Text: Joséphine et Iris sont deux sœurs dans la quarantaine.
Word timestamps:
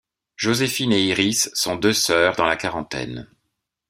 Joséphine 0.35 0.93
et 0.93 1.03
Iris 1.05 1.51
sont 1.53 1.75
deux 1.75 1.93
sœurs 1.93 2.35
dans 2.35 2.45
la 2.47 2.55
quarantaine. 2.55 3.29